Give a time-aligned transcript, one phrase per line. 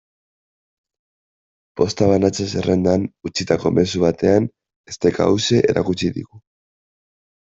[1.81, 4.47] Posta banatze-zerrendan utzitako mezu batean
[4.93, 6.41] esteka hauxe erakutsi digu.